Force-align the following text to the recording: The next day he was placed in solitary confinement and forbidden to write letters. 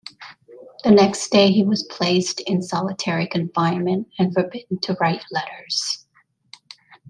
The 0.83 0.89
next 0.89 1.29
day 1.31 1.51
he 1.51 1.63
was 1.63 1.83
placed 1.83 2.39
in 2.39 2.63
solitary 2.63 3.27
confinement 3.27 4.07
and 4.17 4.33
forbidden 4.33 4.79
to 4.79 4.95
write 4.99 5.23
letters. 5.29 6.07